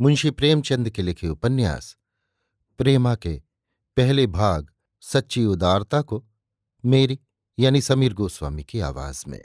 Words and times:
मुंशी 0.00 0.30
प्रेमचंद 0.30 0.90
के 0.90 1.02
लिखे 1.02 1.28
उपन्यास। 1.28 1.96
प्रेमा 2.78 3.14
के 3.14 3.42
पहले 3.96 4.26
भाग 4.26 4.70
सच्ची 5.02 5.44
उदारता 5.44 6.02
को 6.02 6.24
मेरी 6.84 7.20
यानी 7.58 7.80
समीर 7.80 8.14
गोस्वामी 8.14 8.64
की 8.64 8.80
आवाज़ 8.80 9.24
में। 9.28 9.44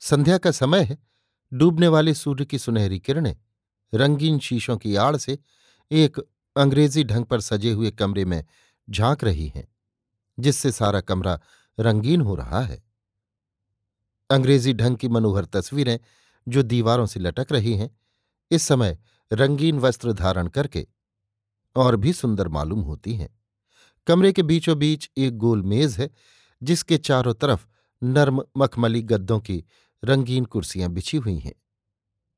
संध्या 0.00 0.38
का 0.38 0.50
समय 0.50 0.82
है। 0.82 0.98
डूबने 1.52 1.88
वाले 1.88 2.14
सूर्य 2.14 2.44
की 2.44 2.58
सुनहरी 2.58 3.00
किरणें 3.00 3.36
रंगीन 3.94 4.38
शीशों 4.38 4.76
की 4.76 4.96
आड़ 4.96 5.16
से 5.16 5.38
एक 5.90 6.18
अंग्रेज़ी 6.56 7.04
ढंग 7.04 7.24
पर 7.24 7.40
सजे 7.40 7.72
हुए 7.72 7.90
कमरे 7.90 8.24
में 8.24 8.44
झाँक 8.90 9.24
रही 9.24 9.48
हैं, 9.48 9.68
जिससे 10.38 10.72
सारा 10.72 11.00
कमरा 11.00 11.40
रंगीन 11.80 12.20
हो 12.20 12.34
रहा 12.34 12.60
है। 12.60 12.82
अंग्रेज़ी 14.30 14.74
ढंग 14.74 14.96
की 14.96 15.08
मनोहर 15.08 15.44
तस्वीरें 15.44 15.98
जो 16.48 16.62
दीवारों 16.62 17.06
से 17.06 17.20
लटक 17.20 17.46
रही 17.52 17.76
हैं, 17.76 17.98
इस 18.50 18.62
समय 18.62 18.98
रंगीन 19.32 19.78
वस्त्र 19.78 20.12
धारण 20.12 20.48
करके 20.48 20.86
और 21.76 21.96
भी 21.96 22.12
सुंदर 22.12 22.48
मालूम 22.48 22.80
होती 22.80 23.14
हैं। 23.14 23.40
कमरे 24.06 24.32
के 24.32 24.42
बीचों 24.42 24.78
बीच 24.78 25.10
एक 25.16 25.36
गोल 25.36 25.62
मेज 25.62 25.96
है, 25.96 26.10
जिसके 26.62 26.98
चारों 26.98 27.34
तरफ़ 27.34 27.66
नर्म 28.02 28.44
मखमली 28.56 29.02
गद्दों 29.02 29.40
की 29.40 29.64
रंगीन 30.04 30.44
कुर्सियाँ 30.44 30.90
बिछी 30.90 31.16
हुई 31.16 31.38
हैं। 31.38 31.54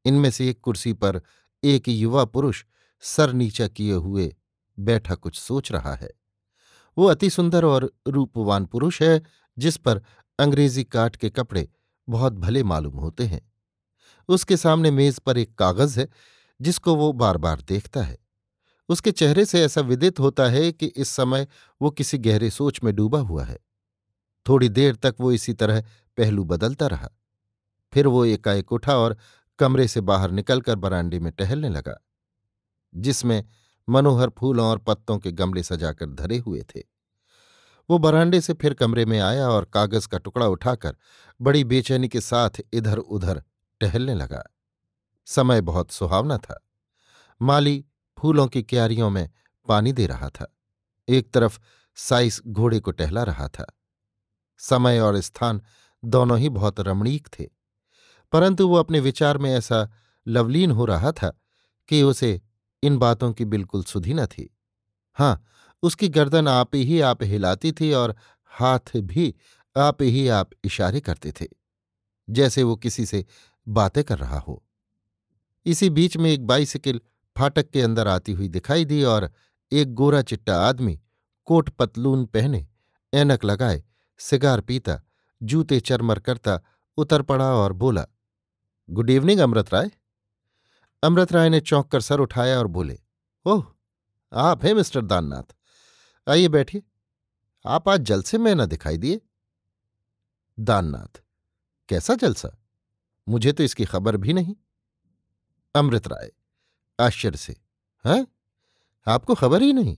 इनमें 0.04 0.30
से 0.30 0.50
एक 0.50 0.60
कुर्सी 0.60 0.92
पर 0.92 1.22
एक 1.64 1.88
युवा 1.88 2.24
पुरुष 2.24 2.64
सर 3.00 3.32
नीचा 3.32 3.68
किए 3.68 3.92
हुए 3.92 4.36
बैठा 4.78 5.14
कुछ 5.14 5.38
सोच 5.38 5.72
रहा 5.72 5.94
है। 5.94 6.10
वो 6.98 7.04
अति 7.04 7.30
सुंदर 7.30 7.64
और 7.64 7.92
रूपवान 8.08 8.66
पुरुष 8.66 9.02
है, 9.02 9.22
जिस 9.58 9.76
पर 9.76 10.02
अंग्रेज़ी 10.38 10.84
काट 10.84 11.16
के 11.16 11.30
कपड़े 11.30 11.68
बहुत 12.08 12.32
भले 12.32 12.62
मालूम 12.62 12.96
होते 12.96 13.24
हैं। 13.24 13.49
उसके 14.30 14.56
सामने 14.56 14.90
मेज 14.90 15.18
पर 15.18 15.38
एक 15.38 15.54
कागज़ 15.54 15.98
है, 16.00 16.08
जिसको 16.60 16.94
वो 16.94 17.12
बार 17.12 17.36
बार 17.36 17.60
देखता 17.60 18.02
है। 18.02 18.18
उसके 18.88 19.10
चेहरे 19.12 19.44
से 19.44 19.62
ऐसा 19.62 19.80
विदित 19.80 20.20
होता 20.20 20.46
है 20.48 20.70
कि 20.72 20.86
इस 20.86 21.08
समय 21.08 21.46
वो 21.80 21.90
किसी 21.90 22.18
गहरे 22.18 22.50
सोच 22.50 22.80
में 22.84 22.94
डूबा 22.96 23.20
हुआ 23.20 23.44
है। 23.44 23.58
थोड़ी 24.46 24.68
देर 24.68 24.94
तक 24.94 25.14
वो 25.20 25.32
इसी 25.32 25.52
तरह 25.52 25.80
पहलू 26.18 26.44
बदलता 26.44 26.86
रहा। 26.86 27.08
फिर 27.92 28.06
वो 28.06 28.24
एकाएक 28.24 28.72
उठा 28.72 28.96
और 28.96 29.16
कमरे 29.58 29.88
से 29.88 30.00
बाहर 30.00 30.30
निकलकर 30.30 30.76
बरांडे 30.76 31.18
में 31.18 31.32
टहलने 31.32 31.68
लगा, 31.68 31.96
जिसमें 32.94 33.44
मनोहर 33.88 34.30
फूलों 34.38 34.66
और 34.66 34.78
पत्तों 34.78 35.18
के 35.18 35.32
गमले 35.32 35.62
सजाकर 35.62 36.06
धरे 36.06 36.38
हुए 36.38 36.62
थे। 36.62 36.82
वो 37.88 37.98
बरांडे 37.98 38.40
से 38.40 38.52
फिर 38.52 38.74
कमरे 38.74 39.04
में 39.04 39.18
आया 39.20 39.48
और 39.48 39.64
कागज़ 39.64 40.08
का 40.08 40.18
टुकड़ा 40.18 40.46
उठाकर 40.46 40.96
बड़ी 41.40 41.64
बेचैनी 41.64 42.08
के 42.08 42.20
साथ 42.20 42.60
इधर 42.72 42.98
उधर 42.98 43.42
टहलने 43.80 44.14
लगा। 44.14 44.44
समय 45.26 45.60
बहुत 45.60 45.90
सुहावना 45.90 46.38
था। 46.38 46.66
माली 47.42 47.84
फूलों 48.18 48.46
की 48.46 48.62
क्यारियों 48.62 49.10
में 49.10 49.30
पानी 49.68 49.92
दे 49.92 50.06
रहा 50.06 50.28
था। 50.28 50.56
एक 51.08 51.32
तरफ़ 51.32 51.58
साइस 51.94 52.42
घोड़े 52.46 52.80
को 52.80 52.90
टहला 52.90 53.22
रहा 53.22 53.48
था। 53.48 53.78
समय 54.58 55.00
और 55.00 55.20
स्थान 55.20 55.62
दोनों 56.04 56.38
ही 56.38 56.48
बहुत 56.48 56.80
रमणीक 56.80 57.28
थे। 57.38 57.48
परंतु 58.32 58.68
वो 58.68 58.76
अपने 58.76 59.00
विचार 59.00 59.38
में 59.38 59.50
ऐसा 59.50 59.90
लवलीन 60.26 60.70
हो 60.70 60.84
रहा 60.84 61.12
था 61.12 61.40
कि 61.88 62.02
उसे 62.02 62.40
इन 62.82 62.98
बातों 62.98 63.32
की 63.32 63.44
बिल्कुल 63.44 63.84
सुधी 63.84 64.14
न 64.14 64.26
थी। 64.26 64.56
हाँ 65.14 65.44
उसकी 65.82 66.08
गर्दन 66.08 66.48
आप 66.48 66.74
ही 66.74 67.00
आप 67.00 67.22
हिलाती 67.22 67.72
थी 67.72 67.92
और 67.92 68.16
हाथ 68.44 68.96
भी 68.96 69.34
आप 69.76 70.02
ही 70.02 70.28
आप 70.28 70.50
इशारे 70.64 71.00
करते 71.00 71.32
थे। 71.32 71.46
जैसे 72.30 72.62
वो 72.62 72.76
किसी 72.76 73.06
से 73.06 73.26
बातें 73.70 74.04
कर 74.04 74.18
रहा 74.18 74.38
हो। 74.38 74.64
इसी 75.66 75.90
बीच 75.90 76.16
में 76.16 76.30
एक 76.30 76.46
बाइसिकल 76.46 77.00
फाटक 77.36 77.70
के 77.70 77.82
अंदर 77.82 78.08
आती 78.08 78.32
हुई 78.32 78.48
दिखाई 78.48 78.84
दी 78.84 79.02
और 79.04 79.30
एक 79.72 79.94
गोरा 79.94 80.22
चिट्टा 80.22 80.60
आदमी 80.60 81.00
कोट 81.44 81.70
पतलून 81.70 82.24
पहने, 82.26 82.68
ऐनक 83.14 83.44
लगाए, 83.44 83.84
सिगार 84.18 84.60
पीता, 84.60 85.00
जूते 85.42 85.80
चरमर 85.80 86.18
करता, 86.18 86.60
उतर 86.96 87.22
पड़ा 87.22 87.52
और 87.54 87.72
बोला, 87.72 88.06
गुड 88.90 89.10
इवनिंग, 89.10 89.40
अमृत 89.40 89.74
राय। 89.74 89.90
अमृत 91.02 91.32
राय 91.32 91.48
ने 91.48 91.60
चौंक 91.60 91.88
कर 91.88 92.00
सर 92.00 92.20
उठाया 92.20 92.58
और 92.58 92.66
बोले, 92.66 92.98
ओह, 93.46 93.66
आप 94.32 94.64
हैं 94.64 94.74
मिस्टर 94.74 95.00
दाननाथ। 95.00 95.56
आइए 96.28 96.48
बैठिए। 96.48 96.82
आप 97.66 97.88
आज 97.88 98.00
जलसे 98.00 98.38
में 98.38 98.54
न 98.54 98.66
दिखाई 98.66 98.98
दिए? 98.98 99.20
दाननाथ, 100.60 101.22
कैसा 101.88 102.14
जलसा? 102.14 102.56
मुझे 103.30 103.52
तो 103.52 103.62
इसकी 103.62 103.84
खबर 103.84 104.16
भी 104.16 104.32
नहीं। 104.32 104.54
अमृत 105.74 106.08
राय, 106.08 106.30
आश्चर्य 107.00 107.38
से, 107.38 107.56
हैं? 108.04 108.26
आपको 109.06 109.34
खबर 109.34 109.62
ही 109.62 109.72
नहीं? 109.72 109.96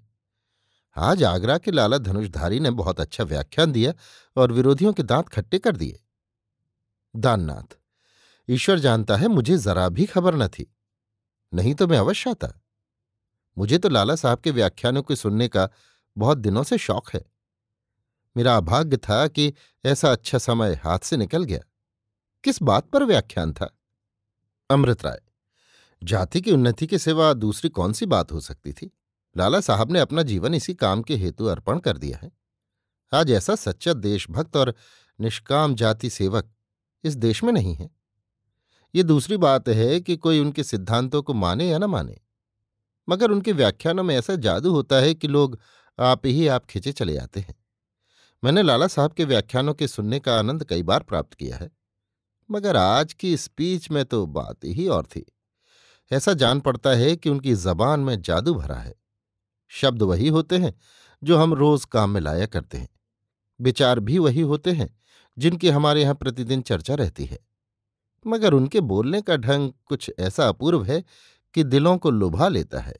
आज 0.96 1.22
आगरा 1.24 1.58
के 1.58 1.70
लाला 1.70 1.98
धनुषधारी 1.98 2.60
ने 2.60 2.70
बहुत 2.70 3.00
अच्छा 3.00 3.24
व्याख्यान 3.24 3.72
दिया 3.72 3.92
और 4.36 4.52
विरोधियों 4.52 4.92
के 4.92 5.02
दांत 5.02 5.28
खट्टे 5.28 5.58
कर 5.58 5.76
दिए। 5.76 6.00
दाननाथ, 7.16 7.76
ईश्वर 8.48 8.78
जानता 8.78 9.16
है 9.16 9.28
मुझे 9.28 9.58
जरा 9.58 9.88
भी 9.88 10.06
खबर 10.06 10.34
न 10.34 10.48
थी। 10.48 10.74
नहीं 11.54 11.74
तो 11.74 11.86
मैं 11.86 11.98
अवश्य 11.98 12.30
आता। 12.30 12.48
मुझे 13.58 13.78
तो 13.78 13.88
लाला 13.88 14.16
साहब 14.16 14.38
के 14.38 14.50
व्याख्यानों 14.50 15.02
को 15.02 15.14
सुनने 15.14 15.48
का 15.48 15.68
बहुत 16.16 16.38
दिनों 16.38 16.62
से 16.62 16.78
शौक 16.78 17.10
है। 17.10 17.24
मेरा 18.36 18.56
अभाग्य 18.56 18.96
था 18.96 19.26
कि 19.28 19.52
ऐसा 19.84 20.12
अच्छा 20.12 20.38
समय 20.38 20.74
हाथ 20.74 20.98
से 20.98 21.16
निकल 21.16 21.44
गया। 21.44 21.60
किस 22.44 22.62
बात 22.62 22.88
पर 22.88 23.04
व्याख्यान 23.04 23.52
था? 23.52 23.78
अमृत 24.70 25.04
राय, 25.04 25.20
जाति 26.02 26.40
की 26.40 26.50
उन्नति 26.50 26.86
के 26.86 26.98
सिवा 26.98 27.32
दूसरी 27.32 27.70
कौन 27.70 27.92
सी 27.92 28.06
बात 28.06 28.32
हो 28.32 28.40
सकती 28.40 28.72
थी? 28.72 28.90
लाला 29.36 29.60
साहब 29.60 29.92
ने 29.92 30.00
अपना 30.00 30.22
जीवन 30.22 30.54
इसी 30.54 30.74
काम 30.74 31.02
के 31.02 31.16
हेतु 31.16 31.44
अर्पण 31.44 31.78
कर 31.78 31.98
दिया 31.98 32.18
है। 32.22 32.30
आज 33.12 33.30
ऐसा 33.30 33.54
सच्चा 33.54 33.92
देशभक्त 33.92 34.56
और 34.56 34.74
निष्काम 35.20 35.74
जाति 35.74 36.10
सेवक 36.10 36.50
इस 37.04 37.14
देश 37.14 37.44
में 37.44 37.52
नहीं 37.52 37.74
है। 37.74 37.90
ये 38.94 39.02
दूसरी 39.02 39.36
बात 39.36 39.68
है 39.68 40.00
कि 40.00 40.16
कोई 40.16 40.40
उनके 40.40 40.64
सिद्धांतों 40.64 41.22
को 41.22 41.34
माने 41.34 41.68
या 41.68 41.78
न 41.78 41.84
माने। 41.84 42.16
मगर 43.08 43.30
उनके 43.30 43.52
व्याख्यानों 43.52 44.02
में 44.02 44.16
ऐसा 44.16 44.34
जादू 44.36 44.72
होता 44.72 44.96
है 44.96 45.14
कि 45.14 45.28
लोग 45.28 45.58
आप 45.98 46.26
ही 46.26 46.46
आप 46.46 46.64
खिंचे 46.64 46.92
चले 46.92 47.16
आते 47.16 47.40
हैं। 47.40 47.54
मैंने 48.44 48.62
लाला 48.62 48.86
साहब 48.86 49.12
के 49.12 49.24
व्याख्यानों 49.24 49.74
के 49.74 49.88
सुनने 49.88 50.20
का 50.20 50.38
आनंद 50.38 50.64
कई 50.64 50.82
बार 50.82 51.02
प्राप्त 51.02 51.34
किया 51.34 51.56
है। 51.56 51.70
मगर 52.52 52.76
आज 52.76 53.12
की 53.12 53.36
स्पीच 53.36 53.90
में 53.90 54.04
तो 54.04 54.26
बात 54.26 54.64
ही 54.64 54.88
और 54.88 55.06
थी। 55.06 55.26
ऐसा 56.12 56.32
जान 56.32 56.60
पड़ता 56.60 56.90
है 56.90 57.16
कि 57.16 57.30
उनकी 57.30 57.54
जबान 57.54 58.00
में 58.00 58.22
जादू 58.22 58.54
भरा 58.54 58.74
है। 58.74 58.94
शब्द 59.68 60.02
वही 60.02 60.28
होते 60.28 60.58
हैं 60.58 60.74
जो 61.24 61.38
हम 61.38 61.54
रोज 61.54 61.84
काम 61.84 62.10
में 62.10 62.20
लाया 62.20 62.46
करते 62.46 62.78
हैं। 62.78 62.88
विचार 63.60 64.00
भी 64.00 64.18
वही 64.18 64.40
होते 64.40 64.72
हैं 64.72 65.00
जिनकी 65.38 65.68
हमारे 65.68 66.02
यहाँ 66.02 66.14
प्रतिदिन 66.14 66.62
चर्चा 66.62 66.94
रहती 66.94 67.24
है। 67.24 67.38
मगर 68.26 68.52
उनके 68.52 68.80
बोलने 68.80 69.22
का 69.22 69.36
ढंग 69.36 69.72
कुछ 69.86 70.10
ऐसा 70.18 70.48
अपूर्व 70.48 70.84
है 70.84 71.04
कि 71.54 71.64
दिलों 71.64 71.98
को 71.98 72.10
लुभा 72.10 72.48
लेता 72.48 72.80
है। 72.80 72.96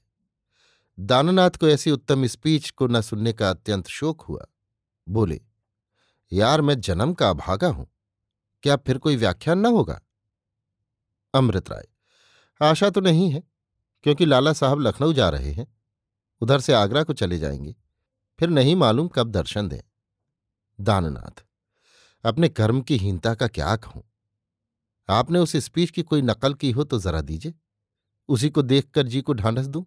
दाननाथ 1.01 1.51
को 1.51 1.69
ऐसी 1.69 1.91
उत्तम 1.91 2.27
स्पीच 2.27 2.71
को 2.71 2.87
न 2.87 3.01
सुनने 3.01 3.33
का 3.33 3.51
अत्यंत 3.51 3.87
शोक 3.87 4.21
हुआ। 4.21 4.47
बोले, 5.09 5.41
यार, 6.33 6.61
मैं 6.61 6.81
जन्म 6.81 7.13
का 7.13 7.31
अभागा 7.31 7.69
हूँ। 7.69 7.87
क्या 8.63 8.77
फिर 8.77 8.99
कोई 8.99 9.17
व्याख्यान 9.17 9.59
न 9.59 9.67
होगा? 9.67 10.01
अमृत 11.35 11.71
राय, 11.71 11.89
आशा 12.63 12.91
तो 12.91 13.01
नहीं 13.01 13.31
है, 13.31 13.43
क्योंकि 14.03 14.27
लाला 14.27 14.53
साहब 14.53 14.81
लखनऊ 14.81 15.13
जा 15.13 15.29
रहे 15.29 15.53
हैं। 15.53 15.67
उधर 16.41 16.61
से 16.61 16.73
आगरा 16.73 17.03
को 17.03 17.13
चले 17.13 17.39
जाएँगे। 17.39 17.75
फिर 18.39 18.49
नहीं 18.49 18.77
मालूम 18.77 19.09
कब 19.09 19.29
दर्शन 19.29 19.69
दें। 19.69 19.81
दाननाथ, 20.81 21.45
अपने 22.25 22.49
कर्म 22.49 22.81
की 22.81 22.97
हीनता 22.97 23.35
का 23.35 23.47
क्या 23.47 23.77
कहूँ? 23.77 24.03
आपने 25.09 25.39
उस 25.39 25.57
स्पीच 25.57 25.91
की 25.91 26.03
कोई 26.03 26.23
नकल 26.23 26.55
की 26.55 26.71
हो 26.71 26.85
तो 26.85 26.99
जरा 26.99 27.21
दीजिए। 27.21 27.55
उसी 28.29 28.51
को 28.51 28.63
देखकर 28.63 29.07
जी 29.07 29.21
को 29.21 29.33
ढांढस 29.33 29.67
दूँ। 29.67 29.85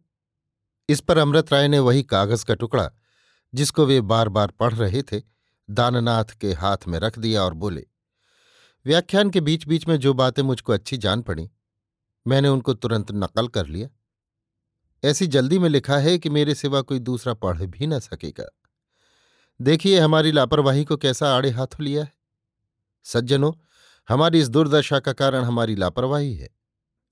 इस 0.89 0.99
पर 0.99 1.17
अमृत 1.17 1.53
राय 1.53 1.67
ने 1.67 1.79
वही 1.79 2.03
कागज़ 2.03 2.45
का 2.45 2.53
टुकड़ा, 2.55 2.91
जिसको 3.53 3.85
वे 3.85 4.01
बार 4.01 4.29
बार 4.29 4.47
पढ़ 4.47 4.73
रहे 4.73 5.03
थे, 5.03 5.21
दाननाथ 5.69 6.25
के 6.25 6.53
हाथ 6.53 6.77
में 6.87 6.99
रख 6.99 7.19
दिया 7.19 7.43
और 7.43 7.53
बोले 7.53 7.87
व्याख्यान 8.85 9.29
के 9.29 9.41
बीच 9.41 9.67
बीच 9.67 9.87
में 9.87 9.97
जो 9.97 10.13
बातें 10.13 10.43
मुझको 10.43 10.73
अच्छी 10.73 10.97
जान 10.97 11.21
पड़ी, 11.21 11.49
मैंने 12.27 12.47
उनको 12.47 12.73
तुरंत 12.73 13.11
नकल 13.11 13.47
कर 13.47 13.67
लिया। 13.67 13.89
ऐसी 15.03 15.27
जल्दी 15.27 15.59
में 15.59 15.69
लिखा 15.69 15.97
है 15.97 16.17
कि 16.17 16.29
मेरे 16.29 16.55
सिवा 16.55 16.81
कोई 16.81 16.99
दूसरा 16.99 17.33
पढ़ 17.33 17.57
भी 17.57 17.87
न 17.87 17.99
सकेगा। 17.99 18.45
देखिए, 19.61 19.99
हमारी 19.99 20.31
लापरवाही 20.31 20.83
को 20.83 20.97
कैसा 20.97 21.35
आड़े 21.35 21.49
हाथों 21.49 21.85
लिया 21.85 22.03
है। 22.03 22.13
सज्जनों, 23.03 23.53
हमारी 24.09 24.39
इस 24.39 24.49
दुर्दशा 24.49 24.99
का 24.99 25.13
कारण 25.13 25.43
हमारी 25.43 25.75
लापरवाही 25.75 26.35
है। 26.35 26.49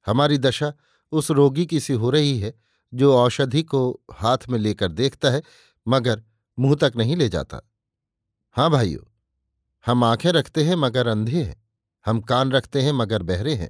हमारी 0.05 0.37
दशा 0.37 0.73
उस 1.11 1.31
रोगी 1.31 1.65
की 1.65 1.79
सी 1.79 1.93
हो 1.93 2.09
रही 2.09 2.39
है, 2.39 2.59
जो 2.93 3.17
औषधि 3.17 3.63
को 3.63 4.01
हाथ 4.13 4.37
में 4.49 4.59
लेकर 4.59 4.91
देखता 4.91 5.29
है, 5.29 5.43
मगर 5.87 6.23
मुँह 6.59 6.75
तक 6.75 6.93
नहीं 6.95 7.15
ले 7.15 7.29
जाता। 7.29 7.61
हाँ 8.51 8.69
भाइयों, 8.69 9.13
हम 9.85 10.03
आँखें 10.03 10.31
रखते 10.31 10.63
हैं, 10.63 10.75
मगर 10.75 11.07
अंधे 11.07 11.43
हैं। 11.43 11.62
हम 12.05 12.19
कान 12.21 12.51
रखते 12.51 12.81
हैं 12.81 12.91
मगर 12.91 13.23
बहरे 13.23 13.53
हैं, 13.53 13.69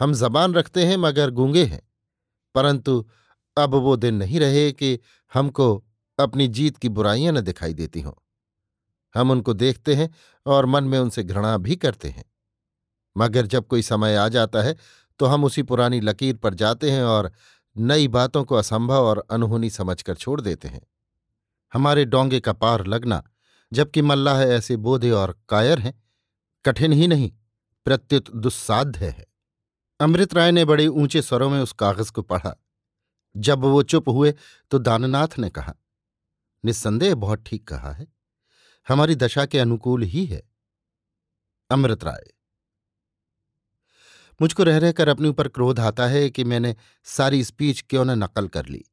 हम 0.00 0.14
जबान 0.14 0.54
रखते 0.54 0.84
हैं 0.86 0.96
मगर 0.96 1.30
गूँगे 1.30 1.64
हैं। 1.64 1.82
परंतु 2.54 3.04
अब 3.56 3.74
वो 3.74 3.96
दिन 3.96 4.14
नहीं 4.14 4.40
रहे 4.40 4.70
कि 4.72 4.98
हमको 5.32 5.84
अपनी 6.18 6.48
जीत 6.48 6.76
की 6.76 6.88
बुराइयाँ 6.88 7.32
न 7.32 7.40
दिखाई 7.40 7.74
देती 7.74 8.00
हों। 8.00 8.12
हम 9.14 9.30
उनको 9.30 9.54
देखते 9.54 9.94
हैं 9.94 10.10
और 10.46 10.66
मन 10.66 10.84
में 10.84 10.98
उनसे 10.98 11.22
घृणा 11.22 11.56
भी 11.58 11.76
करते 11.76 12.08
हैं। 12.08 12.24
मगर 13.16 13.46
जब 13.46 13.66
कोई 13.66 13.82
समय 13.82 14.16
आ 14.16 14.28
जाता 14.28 14.62
है 14.62 14.76
तो 15.20 15.26
हम 15.26 15.44
उसी 15.44 15.62
पुरानी 15.62 16.00
लकीर 16.00 16.36
पर 16.36 16.54
जाते 16.54 16.90
हैं 16.90 17.02
और 17.04 17.30
नई 17.76 18.08
बातों 18.08 18.44
को 18.44 18.54
असंभव 18.54 19.04
और 19.04 19.24
अनहोनी 19.30 19.70
समझकर 19.70 20.14
छोड़ 20.14 20.40
देते 20.40 20.68
हैं। 20.68 20.80
हमारे 21.72 22.04
डोंगे 22.04 22.40
का 22.40 22.52
पार 22.52 22.86
लगना, 22.86 23.22
जबकि 23.72 24.02
मल्लाह 24.02 24.42
ऐसे 24.42 24.76
बोधे 24.76 25.10
और 25.10 25.36
कायर 25.48 25.78
हैं, 25.78 25.94
कठिन 26.64 26.92
ही 26.92 27.06
नहीं। 27.06 27.30
प्रत्युत 27.86 28.30
दुस्साध्य 28.32 29.06
है। 29.08 29.26
अमृत 30.00 30.34
राय 30.34 30.50
ने 30.52 30.64
बड़े 30.64 30.86
ऊँचे 30.86 31.22
स्वरों 31.22 31.48
में 31.50 31.60
उस 31.60 31.72
कागज़ 31.72 32.12
को 32.12 32.22
पढ़ा। 32.22 32.54
जब 33.34 33.60
वो 33.60 33.82
चुप 33.82 34.08
हुए 34.08 34.34
तो 34.70 34.78
दाननाथ 34.78 35.38
ने 35.38 35.50
कहा, 35.50 35.74
निस्संदेह 36.64 37.14
बहुत 37.14 37.42
ठीक 37.46 37.66
कहा 37.68 37.92
है। 37.92 38.06
हमारी 38.86 39.14
दशा 39.14 39.46
के 39.46 39.58
अनुकूल 39.58 40.02
ही 40.02 40.24
है। 40.26 40.42
अमृत 41.70 42.04
राय, 42.04 42.24
मुझको 44.40 44.64
रह 44.64 44.78
रहकर 44.78 45.08
अपने 45.08 45.28
ऊपर 45.28 45.48
क्रोध 45.48 45.80
आता 45.80 46.06
है 46.06 46.28
कि 46.30 46.44
मैंने 46.44 46.74
सारी 47.06 47.42
स्पीच 47.44 47.84
क्यों 47.90 48.04
न 48.04 48.22
नकल 48.22 48.48
कर 48.48 48.66
ली। 48.66 48.84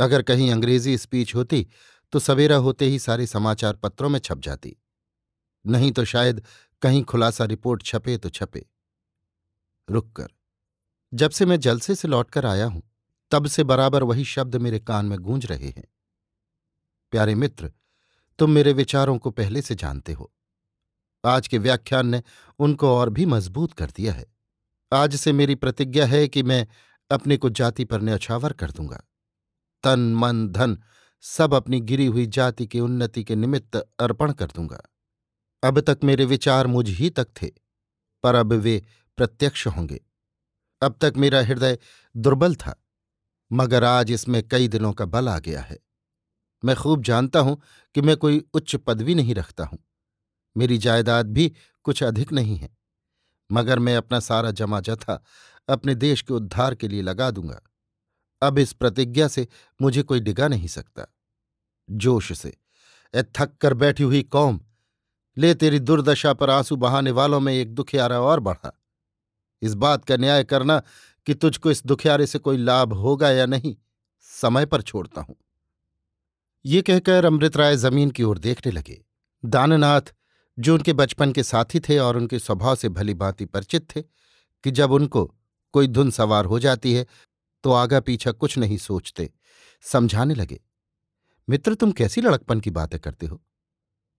अगर 0.00 0.22
कहीं 0.22 0.50
अंग्रेज़ी 0.52 0.96
स्पीच 0.98 1.34
होती 1.34 1.66
तो 2.12 2.18
सवेरा 2.18 2.56
होते 2.56 2.84
ही 2.84 2.98
सारे 2.98 3.26
समाचार 3.26 3.76
पत्रों 3.76 4.08
में 4.08 4.18
छप 4.20 4.38
जाती। 4.38 4.76
नहीं 5.64 5.90
तो 5.92 6.04
शायद 6.04 6.42
कहीं 6.82 7.04
खुलासा 7.04 7.44
रिपोर्ट 7.44 7.82
छपे 7.82 8.18
तो 8.18 8.28
छपे। 8.28 8.66
रुककर, 9.90 10.28
जब 11.14 11.30
से 11.30 11.46
मैं 11.46 11.60
जलसे 11.60 11.94
से 11.94 12.08
लौटकर 12.08 12.46
आया 12.46 12.66
हूँ, 12.66 12.82
तब 13.30 13.46
से 13.46 13.64
बराबर 13.64 14.02
वही 14.02 14.24
शब्द 14.24 14.56
मेरे 14.56 14.78
कान 14.78 15.06
में 15.06 15.18
गूंज 15.18 15.46
रहे 15.46 15.68
हैं। 15.68 15.84
प्यारे 17.10 17.34
मित्र, 17.34 17.72
तुम 18.38 18.50
मेरे 18.50 18.72
विचारों 18.72 19.18
को 19.18 19.30
पहले 19.30 19.62
से 19.62 19.74
जानते 19.74 20.12
हो। 20.12 20.32
आज 21.24 21.48
के 21.48 21.58
व्याख्यान 21.58 22.06
ने 22.06 22.22
उनको 22.58 22.96
और 22.96 23.10
भी 23.10 23.26
मज़बूत 23.26 23.72
कर 23.72 23.90
दिया 23.96 24.12
है। 24.12 24.26
आज 24.92 25.16
से 25.16 25.32
मेरी 25.32 25.54
प्रतिज्ञा 25.54 26.06
है 26.06 26.28
कि 26.28 26.42
मैं 26.42 26.66
अपने 27.10 27.36
को 27.36 27.50
जाति 27.50 27.84
पर 27.84 28.00
न्यौछावर 28.00 28.52
कर 28.52 28.70
दूँगा। 28.70 29.02
तन, 29.82 30.14
मन, 30.14 30.48
धन 30.48 30.82
सब 31.20 31.54
अपनी 31.54 31.80
गिरी 31.80 32.06
हुई 32.06 32.26
जाति 32.26 32.66
की 32.66 32.80
उन्नति 32.80 33.24
के 33.24 33.36
निमित्त 33.36 33.76
अर्पण 33.76 34.32
कर 34.32 34.46
दूँगा। 34.46 34.82
अब 35.66 35.80
तक 35.80 35.98
मेरे 36.04 36.24
विचार 36.24 36.66
मुझ 36.66 36.88
ही 36.88 37.10
तक 37.10 37.28
थे, 37.42 37.46
पर 38.24 38.34
अब 38.34 38.52
वे 38.52 38.82
प्रत्यक्ष 39.18 39.66
होंगे। 39.66 40.00
अब 40.82 40.98
तक 41.00 41.12
मेरा 41.16 41.40
हृदय 41.40 41.78
दुर्बल 42.14 42.54
था, 42.54 42.74
मगर 43.50 43.84
आज 43.84 44.10
इसमें 44.10 44.42
कई 44.48 44.68
दिनों 44.68 44.92
का 44.92 45.04
बल 45.06 45.28
आ 45.28 45.38
गया 45.38 45.60
है। 45.60 45.78
मैं 46.62 46.76
खूब 46.76 47.02
जानता 47.02 47.40
हूँ 47.40 47.60
कि 47.94 48.00
मैं 48.00 48.16
कोई 48.16 48.42
उच्च 48.54 48.74
पदवी 48.76 49.14
नहीं 49.14 49.34
रखता 49.34 49.64
हूँ। 49.64 49.78
मेरी 50.56 50.78
जायदाद 50.78 51.26
भी 51.26 51.52
कुछ 51.84 52.02
अधिक 52.02 52.32
नहीं 52.32 52.56
है, 52.56 52.68
मगर 53.50 53.78
मैं 53.78 53.96
अपना 53.96 54.20
सारा 54.20 54.50
जमा 54.50 54.80
जथा 54.80 55.22
अपने 55.68 55.94
देश 55.96 56.22
के 56.22 56.34
उद्धार 56.34 56.74
के 56.74 56.88
लिए 56.88 57.02
लगा 57.02 57.30
दूँगा। 57.30 57.60
अब 58.42 58.58
इस 58.58 58.72
प्रतिज्ञा 58.72 59.28
से 59.28 59.46
मुझे 59.80 60.02
कोई 60.02 60.20
डिगा 60.20 60.48
नहीं 60.48 60.68
सकता। 60.68 61.06
जोश 61.88 62.32
से, 62.38 62.56
ए 63.14 63.22
थक 63.36 63.56
कर 63.60 63.74
बैठी 63.74 64.02
हुई 64.02 64.22
कौम 64.22 64.60
ले 65.36 65.54
तेरी 65.54 65.78
दुर्दशा 65.78 66.32
पर 66.32 66.50
आँसू 66.50 66.76
बहाने 66.76 67.10
वालों 67.10 67.40
में 67.40 67.52
एक 67.52 67.74
दुखियारा 67.74 68.20
और 68.20 68.40
बढ़ा। 68.40 68.72
इस 69.62 69.74
बात 69.74 70.04
का 70.04 70.16
न्याय 70.16 70.44
करना 70.44 70.80
कि 71.26 71.34
तुझको 71.34 71.70
इस 71.70 71.82
दुखियारे 71.86 72.26
से 72.26 72.38
कोई 72.38 72.56
लाभ 72.56 72.92
होगा 72.92 73.30
या 73.30 73.46
नहीं, 73.46 73.74
समय 74.22 74.66
पर 74.66 74.82
छोड़ता 74.82 75.20
हूँ। 75.20 75.36
ये 76.64 76.82
कहकर 76.82 77.24
अमृत 77.24 77.56
राय 77.56 77.76
ज़मीन 77.76 78.10
की 78.10 78.22
ओर 78.22 78.38
देखने 78.38 78.72
लगे। 78.72 78.98
दाननाथ, 79.42 80.14
जो 80.58 80.74
उनके 80.74 80.92
बचपन 80.92 81.32
के 81.32 81.42
साथी 81.42 81.80
थे 81.80 81.98
और 81.98 82.16
उनके 82.16 82.38
स्वभाव 82.38 82.76
से 82.76 82.88
भली 82.88 83.14
भांति 83.14 83.44
परिचित 83.46 83.88
थे, 83.90 84.02
कि 84.64 84.70
जब 84.70 84.92
उनको 84.92 85.24
कोई 85.74 85.86
धुन 85.88 86.10
सवार 86.10 86.44
हो 86.44 86.58
जाती 86.58 86.92
है 86.94 87.06
तो 87.64 87.72
आगा 87.72 88.00
पीछा 88.00 88.32
कुछ 88.32 88.56
नहीं 88.58 88.76
सोचते, 88.78 89.30
समझाने 89.84 90.34
लगे, 90.34 90.60
मित्र, 91.48 91.74
तुम 91.74 91.92
कैसी 91.92 92.20
लड़कपन 92.20 92.60
की 92.60 92.70
बातें 92.70 92.98
करते 93.00 93.26
हो? 93.26 93.40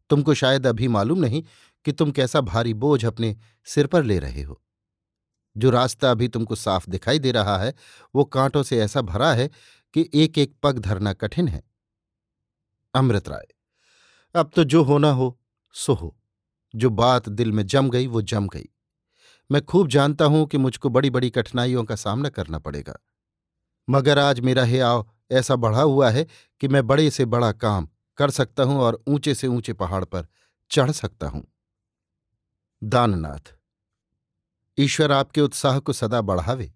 तुमको 0.09 0.33
शायद 0.33 0.67
अभी 0.67 0.87
मालूम 0.87 1.19
नहीं 1.19 1.43
कि 1.85 1.91
तुम 1.91 2.11
कैसा 2.11 2.41
भारी 2.41 2.73
बोझ 2.73 3.05
अपने 3.05 3.37
सिर 3.65 3.87
पर 3.87 4.03
ले 4.03 4.19
रहे 4.19 4.41
हो। 4.41 4.61
जो 5.57 5.69
रास्ता 5.69 6.11
अभी 6.11 6.27
तुमको 6.27 6.55
साफ़ 6.55 6.89
दिखाई 6.89 7.19
दे 7.19 7.31
रहा 7.31 7.57
है, 7.57 7.73
वो 8.15 8.23
कांटों 8.23 8.63
से 8.63 8.79
ऐसा 8.79 9.01
भरा 9.01 9.33
है 9.33 9.49
कि 9.93 10.09
एक 10.13 10.37
एक 10.37 10.55
पग 10.63 10.79
धरना 10.79 11.13
कठिन 11.13 11.47
है। 11.47 11.63
अमृत 12.95 13.29
राय, 13.29 13.45
अब 14.35 14.51
तो 14.55 14.63
जो 14.63 14.83
होना 14.83 15.11
हो, 15.11 15.39
सो 15.73 15.93
हो। 15.93 16.17
जो 16.75 16.89
बात 16.89 17.29
दिल 17.29 17.51
में 17.51 17.65
जम 17.65 17.89
गई, 17.89 18.07
वो 18.07 18.21
जम 18.21 18.47
गई। 18.47 18.65
मैं 19.51 19.61
खूब 19.61 19.87
जानता 19.87 20.25
हूँ 20.25 20.45
कि 20.47 20.57
मुझको 20.57 20.89
बड़ी 20.89 21.09
बड़ी 21.09 21.29
कठिनाइयों 21.29 21.83
का 21.83 21.95
सामना 21.95 22.29
करना 22.29 22.59
पड़ेगा। 22.59 22.97
मगर 23.89 24.19
आज 24.19 24.39
मेरा 24.39 24.63
हियाव 24.63 25.09
ऐसा 25.31 25.55
बढ़ा 25.55 25.81
हुआ 25.81 26.09
है 26.09 26.25
कि 26.59 26.67
मैं 26.67 26.87
बड़े 26.87 27.09
से 27.09 27.25
बड़ा 27.25 27.51
काम 27.51 27.87
कर 28.17 28.31
सकता 28.31 28.63
हूँ 28.63 28.79
और 28.79 29.03
ऊँचे 29.07 29.35
से 29.35 29.47
ऊँचे 29.47 29.73
पहाड़ 29.73 30.05
पर 30.05 30.27
चढ़ 30.71 30.91
सकता 30.91 31.27
हूँ। 31.27 31.43
दाननाथ, 32.83 33.53
ईश्वर 34.77 35.11
आपके 35.11 35.41
उत्साह 35.41 35.79
को 35.79 35.93
सदा 35.93 36.21
बढ़ावे। 36.21 36.73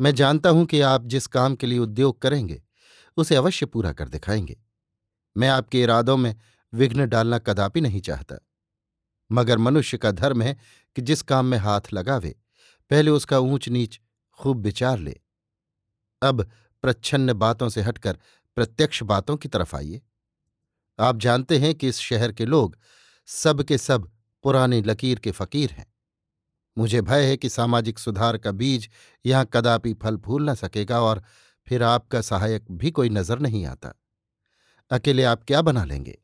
मैं 0.00 0.14
जानता 0.14 0.50
हूँ 0.50 0.66
कि 0.66 0.80
आप 0.80 1.04
जिस 1.06 1.26
काम 1.26 1.54
के 1.54 1.66
लिए 1.66 1.78
उद्योग 1.78 2.20
करेंगे, 2.22 2.62
उसे 3.16 3.36
अवश्य 3.36 3.66
पूरा 3.66 3.92
कर 3.92 4.08
दिखाएँगे। 4.08 4.56
मैं 5.36 5.48
आपके 5.48 5.82
इरादों 5.82 6.16
में 6.16 6.34
विघ्न 6.72 7.08
डालना 7.08 7.38
कदापि 7.38 7.80
नहीं 7.80 8.00
चाहता। 8.00 8.36
मगर 9.30 9.58
मनुष्य 9.58 9.98
का 9.98 10.10
धर्म 10.10 10.42
है 10.42 10.56
कि 10.96 11.02
जिस 11.02 11.22
काम 11.22 11.46
में 11.46 11.58
हाथ 11.58 11.80
लगावे, 11.92 12.34
पहले 12.90 13.10
उसका 13.10 13.38
ऊंच 13.38 13.68
नीच 13.68 14.00
खूब 14.32 14.60
विचार 14.60 14.98
ले। 14.98 15.20
अब 16.22 16.50
प्रच्छन्न 16.82 17.32
बातों 17.32 17.68
से 17.68 17.82
हटकर 17.82 18.18
प्रत्यक्ष 18.56 19.02
बातों 19.02 19.36
की 19.36 19.48
तरफ़ 19.48 19.76
आइए। 19.76 20.02
आप 20.98 21.16
जानते 21.16 21.58
हैं 21.58 21.74
कि 21.74 21.88
इस 21.88 21.98
शहर 21.98 22.32
के 22.32 22.44
लोग 22.44 22.76
सब 23.28 23.62
के 23.62 23.78
सब 23.78 24.10
पुराने 24.44 24.80
लकीर 24.82 25.18
के 25.18 25.30
फकीर 25.30 25.70
हैं। 25.70 25.86
मुझे 26.76 27.00
भय 27.00 27.26
है 27.26 27.36
कि 27.36 27.48
सामाजिक 27.48 27.98
सुधार 27.98 28.38
का 28.38 28.50
बीज 28.52 28.88
यहाँ 29.24 29.48
कदापि 29.52 29.94
फल 29.94 30.16
फूल 30.16 30.50
न 30.50 30.54
सकेगा 30.54 31.00
और 31.00 31.22
फिर 31.66 31.82
आपका 31.82 32.20
सहायक 32.20 32.64
भी 32.70 32.90
कोई 32.90 33.08
नज़र 33.08 33.38
नहीं 33.38 33.64
आता। 33.66 33.92
अकेले 34.90 35.24
आप 35.24 35.42
क्या 35.44 35.62
बना 35.62 35.84
लेंगे? 35.84 36.18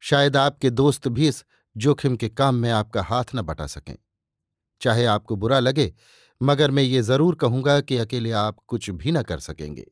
शायद 0.00 0.36
आपके 0.36 0.70
दोस्त 0.70 1.08
भी 1.08 1.28
इस 1.28 1.44
जोखिम 1.76 2.16
के 2.16 2.28
काम 2.28 2.54
में 2.54 2.70
आपका 2.70 3.02
हाथ 3.02 3.24
न 3.34 3.42
बटा 3.42 3.66
सकें। 3.66 3.96
चाहे 4.80 5.04
आपको 5.04 5.36
बुरा 5.36 5.58
लगे, 5.60 5.92
मगर 6.42 6.70
मैं 6.70 6.82
ये 6.82 7.02
ज़रूर 7.02 7.34
कहूँगा 7.34 7.80
कि 7.80 7.96
अकेले 7.96 8.30
आप 8.30 8.58
कुछ 8.68 8.90
भी 8.90 9.12
न 9.12 9.22
कर 9.22 9.38
सकेंगे। 9.38 9.86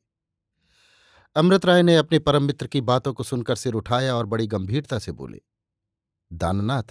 अमृत 1.38 1.64
राय 1.64 1.83
ने 1.83 1.97
अपने 1.97 2.18
परम 2.18 2.42
मित्र 2.42 2.66
की 2.66 2.80
बातों 2.80 3.14
को 3.14 3.23
सुनकर 3.23 3.57
सिर 3.57 3.75
उठाया 3.75 4.16
और 4.16 4.26
बड़ी 4.26 4.47
गंभीरता 4.47 4.99
से 4.99 5.12
बोले, 5.12 5.40
दाननाथ, 6.33 6.83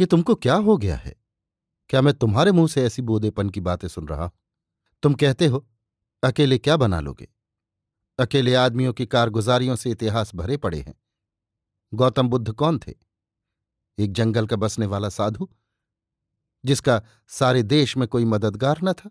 ये 0.00 0.06
तुमको 0.06 0.34
क्या 0.34 0.54
हो 0.54 0.76
गया 0.76 0.96
है? 0.96 1.16
क्या 1.88 2.02
मैं 2.02 2.14
तुम्हारे 2.14 2.52
मुँह 2.52 2.68
से 2.68 2.84
ऐसी 2.84 3.02
बोधेपन 3.02 3.50
की 3.50 3.60
बातें 3.60 3.88
सुन 3.88 4.08
रहा? 4.08 4.30
तुम 5.02 5.14
कहते 5.14 5.46
हो, 5.46 5.68
अकेले 6.22 6.58
क्या 6.58 6.76
बना 6.76 7.00
लोगे? 7.00 7.28
अकेले 8.18 8.54
आदमियों 8.54 8.92
की 8.92 9.06
कारगुजारियों 9.06 9.76
से 9.76 9.90
इतिहास 9.90 10.34
भरे 10.34 10.56
पड़े 10.56 10.80
हैं। 10.80 10.94
गौतम 11.94 12.28
बुद्ध 12.28 12.52
कौन 12.52 12.78
थे? 12.78 12.94
एक 13.98 14.12
जंगल 14.12 14.46
का 14.46 14.56
बसने 14.56 14.86
वाला 14.86 15.08
साधु, 15.08 15.48
जिसका 16.64 17.02
सारे 17.28 17.62
देश 17.62 17.96
में 17.96 18.08
कोई 18.08 18.24
मददगार 18.24 18.78
न 18.82 18.92
था? 18.92 19.10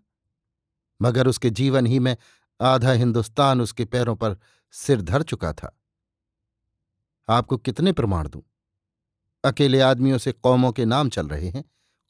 मगर 1.02 1.26
उसके 1.26 1.50
जीवन 1.50 1.86
ही 1.86 1.98
में 1.98 2.16
आधा 2.60 2.92
हिंदुस्तान 2.92 3.60
उसके 3.60 3.84
पैरों 3.84 4.16
पर 4.16 4.36
सिर 4.74 5.02
धर 5.02 5.22
चुका 5.22 5.52
था। 5.52 5.78
आपको 7.28 7.56
कितने 7.56 7.92
प्रमाण 7.92 8.28
दूँ? 8.28 8.42
अकेले 9.44 9.80
आदमियों 9.80 10.18
से 10.18 10.32
कौमों 10.32 10.72
के 10.72 10.84
नाम 10.84 11.08
चल 11.08 11.28
रहे 11.28 11.48
हैं, 11.48 11.64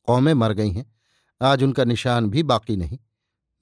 कौमें 0.09 0.35
मर 0.35 0.53
गई 0.53 0.71
हैं, 0.71 0.93
आज 1.41 1.63
उनका 1.63 1.85
निशान 1.85 2.31
भी 2.31 2.43
बाकी 2.43 2.77
नहीं, 2.77 2.99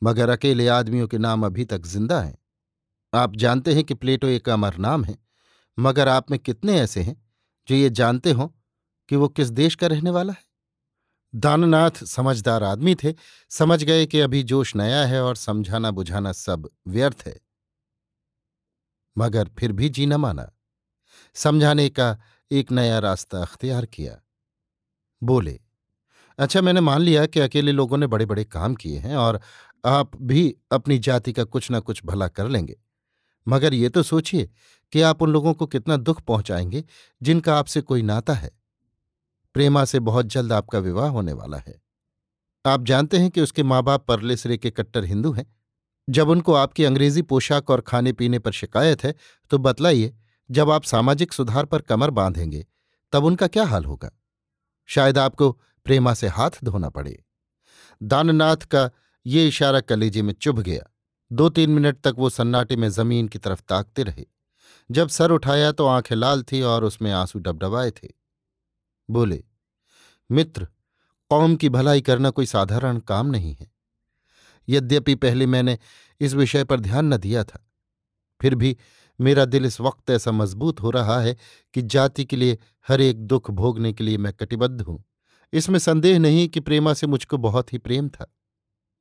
मगर 0.02 0.28
अकेले 0.28 0.68
आदमियों 0.68 1.08
के 1.08 1.18
नाम 1.18 1.46
अभी 1.46 1.64
तक 1.64 1.86
ज़िंदा 1.86 2.20
हैं। 2.20 2.38
आप 3.12 3.36
जानते 3.36 3.74
हैं 3.74 3.84
कि 3.84 3.94
प्लेटो 3.94 4.26
एक 4.26 4.48
अमर 4.48 4.76
नाम 4.76 5.04
है, 5.04 5.18
मगर 5.78 6.08
आप 6.08 6.30
में 6.30 6.38
कितने 6.40 6.80
ऐसे 6.80 7.02
हैं 7.02 7.20
जो 7.68 7.74
ये 7.74 7.90
जानते 7.90 8.32
हों 8.32 8.48
कि 9.08 9.16
वो 9.16 9.28
किस 9.28 9.48
देश 9.50 9.74
का 9.74 9.86
रहने 9.86 10.10
वाला 10.10 10.32
है? 10.32 10.51
दाननाथ 11.34 11.90
समझदार 11.90 12.62
आदमी 12.62 12.94
थे, 12.94 13.14
समझ 13.50 13.84
गए 13.84 14.06
कि 14.06 14.20
अभी 14.20 14.42
जोश 14.42 14.76
नया 14.76 15.04
है 15.06 15.22
और 15.24 15.36
समझाना 15.36 15.90
बुझाना 15.90 16.32
सब 16.32 16.70
व्यर्थ 16.88 17.22
है। 17.26 17.40
मगर 19.18 19.50
फिर 19.58 19.72
भी 19.72 19.88
जीना 19.88 20.18
माना। 20.18 20.52
समझाने 21.34 21.88
का 21.88 22.18
एक 22.52 22.72
नया 22.72 22.98
रास्ता 22.98 23.42
अख्तियार 23.42 23.86
किया। 23.86 24.20
बोले 25.22 25.60
अच्छा 26.38 26.60
मैंने 26.60 26.80
मान 26.80 27.00
लिया 27.00 27.26
कि 27.26 27.40
अकेले 27.40 27.72
लोगों 27.72 27.98
ने 27.98 28.06
बड़े 28.06 28.26
बड़े 28.26 28.44
काम 28.44 28.74
किए 28.74 28.98
हैं 28.98 29.16
और 29.16 29.40
आप 29.84 30.16
भी 30.16 30.56
अपनी 30.72 30.98
जाति 30.98 31.32
का 31.32 31.44
कुछ 31.44 31.70
ना 31.70 31.80
कुछ 31.80 32.04
भला 32.04 32.28
कर 32.28 32.48
लेंगे। 32.48 32.76
मगर 33.48 33.74
ये 33.74 33.88
तो 33.88 34.02
सोचिए 34.02 34.50
कि 34.92 35.02
आप 35.02 35.22
उन 35.22 35.30
लोगों 35.30 35.54
को 35.54 35.66
कितना 35.66 35.96
दुख 35.96 36.20
पहुंचाएँगे 36.20 36.84
जिनका 37.22 37.56
आपसे 37.56 37.80
कोई 37.80 38.02
नाता 38.02 38.34
है। 38.34 38.62
प्रेमा 39.54 39.85
से 39.85 40.00
बहुत 40.00 40.26
जल्द 40.26 40.52
आपका 40.52 40.78
विवाह 40.78 41.09
होने 41.09 41.32
वाला 41.32 41.59
है। 41.59 41.80
आप 42.64 42.85
जानते 42.85 43.18
हैं 43.18 43.30
कि 43.30 43.40
उसके 43.40 43.62
माँ 43.62 43.82
बाप 43.82 44.06
परले 44.06 44.37
सिरे 44.37 44.56
के 44.56 44.71
कट्टर 44.71 45.04
हिंदू 45.04 45.32
हैं। 45.32 45.47
जब 46.09 46.28
उनको 46.28 46.54
आपकी 46.54 46.85
अंग्रेज़ी 46.85 47.23
पोशाक 47.23 47.71
और 47.71 47.80
खाने 47.80 48.12
पीने 48.12 48.38
पर 48.38 48.52
शिकायत 48.52 49.04
है 49.04 49.14
तो 49.50 49.59
बतलाइए, 49.59 50.14
जब 50.50 50.71
आप 50.71 50.85
सामाजिक 50.85 51.32
सुधार 51.32 51.64
पर 51.64 51.82
कमर 51.82 52.11
बांधेंगे, 52.11 52.66
तब 53.12 53.25
उनका 53.25 53.47
क्या 53.47 53.64
हाल 53.64 53.85
होगा? 53.85 54.11
शायद 54.88 55.18
आपको 55.18 55.50
प्रेमा 55.87 56.14
से 56.14 56.28
हाथ 56.28 56.50
धोना 56.64 56.88
पड़े। 56.88 57.25
दाननाथ 58.02 58.56
का 58.56 58.90
ये 59.26 59.47
इशारा 59.49 59.80
कलेजे 59.80 60.23
में 60.23 60.32
चुभ 60.32 60.61
गया। 60.61 60.82
दो 61.32 61.49
तीन 61.49 61.71
मिनट 61.71 62.00
तक 62.00 62.14
वो 62.18 62.30
सन्नाटे 62.30 62.76
में 62.76 62.88
ज़मीन 62.88 63.28
की 63.28 63.38
तरफ़ 63.38 63.62
ताकते 63.68 64.02
रहे। 64.02 64.25
जब 64.90 65.09
सर 65.09 65.30
उठाया 65.30 65.73
तो 65.73 65.87
आँखें 65.87 66.16
लाल 66.16 66.42
थी 66.42 66.62
और 66.62 66.85
उसमें 66.85 67.12
आँसू 67.12 67.38
डबडबाए 67.38 67.90
थे। 67.90 68.09
बोले, 69.09 69.42
मित्र, 70.30 70.66
कौम 71.30 71.56
की 71.56 71.68
भलाई 71.68 72.00
करना 72.00 72.30
कोई 72.30 72.47
साधारण 72.47 72.99
काम 73.00 73.26
नहीं 73.26 73.54
है। 73.54 73.71
यद्यपि 74.68 75.14
पहले 75.16 75.47
मैंने 75.47 75.78
इस 76.21 76.35
विषय 76.35 76.64
पर 76.64 76.80
ध्यान 76.80 77.12
न 77.14 77.16
दिया 77.16 77.44
था, 77.44 77.66
फिर 78.40 78.54
भी 78.54 78.76
मेरा 79.18 79.44
दिल 79.44 79.66
इस 79.66 79.80
वक्त 79.80 80.11
ऐसा 80.11 80.32
मज़बूत 80.32 80.80
हो 80.80 80.90
रहा 80.90 81.21
है 81.21 81.37
कि 81.75 81.82
जाति 81.85 82.25
के 82.25 82.37
लिए 82.37 82.59
हर 82.87 83.00
एक 83.00 83.21
दुख 83.23 83.50
भोगने 83.50 83.92
के 83.92 84.04
लिए 84.04 84.18
मैं 84.18 84.32
कटिबद्ध 84.32 84.80
हूँ। 84.80 85.02
इसमें 85.52 85.78
संदेह 85.78 86.18
नहीं 86.18 86.49
कि 86.49 86.61
प्रेमा 86.61 86.94
से 86.94 87.06
मुझको 87.06 87.38
बहुत 87.38 87.73
ही 87.73 87.78
प्रेम 87.78 88.09
था। 88.09 88.26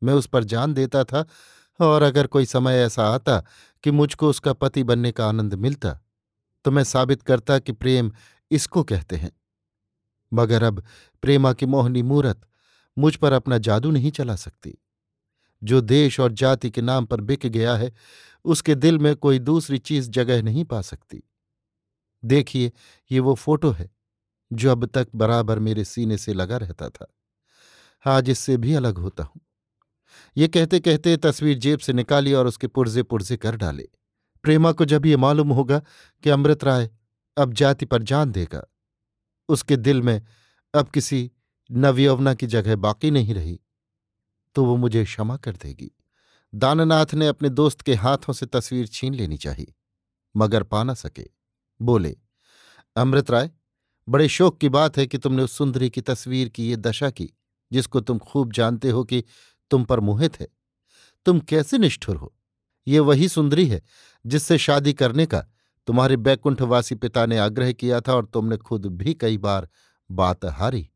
मैं 0.02 0.14
उस 0.14 0.28
पर 0.28 0.44
जान 0.44 0.74
देता 0.74 1.04
था 1.04 1.26
और 1.80 2.02
अगर 2.02 2.28
कोई 2.28 2.46
समय 2.46 2.84
ऐसा 2.84 3.04
आता 3.06 3.40
कि 3.84 3.92
मुझको 3.92 4.30
उसका 4.30 4.54
पति 4.54 4.84
बनने 4.84 5.12
का 5.12 5.28
आनंद 5.28 5.54
मिलता 5.56 6.00
तो 6.66 6.72
मैं 6.72 6.84
साबित 6.84 7.22
करता 7.22 7.58
कि 7.60 7.72
प्रेम 7.72 8.12
इसको 8.52 8.84
कहते 8.84 9.16
हैं। 9.16 9.32
मगर 10.34 10.64
अब 10.64 10.84
प्रेमा 11.22 11.54
की 11.54 11.66
मोहनी 11.66 12.04
मूरत 12.04 12.42
मुझ 12.98 13.16
पर 13.16 13.34
अपना 13.34 13.58
जादू 13.58 13.92
नहीं 13.92 14.12
चला 14.12 14.36
सकती। 14.36 14.78
जो 15.64 15.82
देश 15.82 16.20
और 16.20 16.32
जाति 16.32 16.70
के 16.70 16.82
नाम 16.82 17.06
पर 17.06 17.22
बिक 17.22 17.46
गया 17.46 17.76
है, 17.76 17.94
उसके 18.46 18.76
दिल 18.76 19.00
में 19.00 19.16
कोई 19.16 19.40
दूसरी 19.40 19.78
चीज़ 19.78 20.10
जगह 20.10 20.42
नहीं 20.42 20.66
पा 20.66 20.82
सकती। 20.82 21.24
देखिए, 22.26 22.72
ये 23.12 23.20
वो 23.20 23.36
फ़ोटो 23.36 23.72
है, 23.72 23.92
जो 24.54 24.72
अब 24.72 24.86
तक 24.86 25.08
बराबर 25.16 25.60
मेरे 25.60 25.86
सीने 25.86 26.18
से 26.18 26.34
लगा 26.34 26.58
रहता 26.58 26.90
था। 26.90 27.14
आज 28.06 28.30
इससे 28.30 28.58
भी 28.58 28.74
अलग 28.74 28.98
होता 28.98 29.24
हूँ। 29.24 29.42
ये 30.38 30.48
कहते 30.48 30.80
कहते 30.80 31.18
तस्वीर 31.18 31.58
जेब 31.58 31.80
से 31.80 31.94
निकाली 31.94 32.34
और 32.34 32.48
उसके 32.48 32.68
पुर्जे 32.68 33.04
पुर्जे 33.04 33.38
कर 33.38 33.56
डाले। 33.56 33.90
प्रेमा 34.44 34.72
को 34.72 34.86
जब 34.86 35.06
ये 35.06 35.18
मालूम 35.18 35.50
होगा 35.50 35.80
कि 36.24 36.30
अमृत 36.30 36.64
राय 36.64 36.90
अब 37.38 37.54
जाति 37.54 37.86
पर 37.86 38.04
जान 38.04 38.32
देगा। 38.32 38.68
उसके 39.52 39.78
दिल 39.78 40.02
में 40.02 40.22
अब 40.74 40.90
किसी 40.90 41.32
नवयौवना 41.70 42.34
की 42.34 42.48
जगह 42.48 42.76
बाकी 42.76 43.12
नहीं 43.12 43.34
रही 43.34 43.60
तो 44.56 44.66
वो 44.66 44.76
मुझे 44.78 45.04
क्षमा 45.06 45.38
कर 45.38 45.56
देगी। 45.56 45.92
दाननाथ 46.54 47.14
ने 47.14 47.28
अपने 47.28 47.50
दोस्त 47.50 47.82
के 47.82 47.94
हाथों 47.96 48.34
से 48.34 48.46
तस्वीर 48.46 48.88
छीन 48.88 49.14
लेनी 49.14 49.38
चाहिए, 49.38 49.74
मगर 50.36 50.64
पा 50.64 50.84
न 50.84 50.94
सके। 50.94 51.26
बोले, 51.80 52.16
अमृत 52.96 53.32
राय, 53.32 53.50
बड़े 54.08 54.28
शोक 54.28 54.60
की 54.60 54.70
बात 54.70 54.98
है 54.98 55.06
कि 55.08 55.18
तुमने 55.18 55.44
उस 55.44 55.54
सुंदरी 55.54 55.90
की 55.90 56.02
तस्वीर 56.02 56.50
की, 56.50 56.70
ये 56.70 56.76
दशा 56.78 57.10
की, 57.10 57.30
जिसको 57.72 58.02
तुम 58.02 58.20
खूब 58.20 58.52
जानते 58.54 58.90
हो 58.90 59.04
कि 59.04 59.24
तुम 59.72 59.84
पर 59.84 60.00
मोहित 60.00 60.40
है। 60.40 60.48
तुम 61.26 61.40
कैसे 61.40 61.78
निष्ठुर 61.78 62.16
हो? 62.16 62.34
ये 62.88 63.00
वही 63.00 63.28
सुंदरी 63.28 63.68
है, 63.68 63.82
जिससे 64.26 64.58
शादी 64.58 64.94
करने 64.94 65.26
का 65.26 65.46
तुम्हारे 65.88 66.18
बैकुंठवासी 66.18 66.96
पिता 66.96 67.26
ने 67.26 67.38
आग्रह 67.38 67.72
किया 67.72 68.02
था 68.02 68.14
और 68.14 68.26
तुमने 68.26 68.58
खुद 68.58 68.86
भी 68.86 69.14
कई 69.14 69.38
बार 69.38 69.70
बात 70.12 70.46
हारी। 70.46 70.90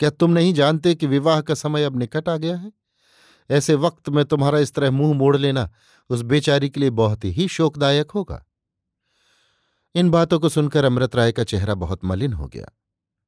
क्या 0.00 0.10
तुम 0.10 0.30
नहीं 0.30 0.54
जानते 0.54 0.94
कि 0.94 1.06
विवाह 1.06 1.40
का 1.40 1.54
समय 1.54 1.84
अब 1.84 1.96
निकट 1.96 2.28
आ 2.28 2.36
गया 2.36 2.56
है? 2.56 2.72
ऐसे 3.50 3.74
वक्त 3.74 4.08
में 4.08 4.24
तुम्हारा 4.24 4.58
इस 4.58 4.72
तरह 4.72 4.90
मुँह 4.90 5.14
मोड़ 5.14 5.36
लेना 5.36 5.72
उस 6.10 6.22
बेचारी 6.22 6.70
के 6.70 6.80
लिए 6.80 6.90
बहुत 6.90 7.24
ही 7.24 7.48
शोकदायक 7.48 8.10
होगा। 8.10 8.46
इन 9.94 10.10
बातों 10.10 10.40
को 10.40 10.48
सुनकर 10.48 10.84
अमृत 10.84 11.16
राय 11.16 11.32
का 11.32 11.44
चेहरा 11.44 11.74
बहुत 11.74 12.04
मलिन 12.04 12.32
हो 12.32 12.46
गया। 12.46 12.78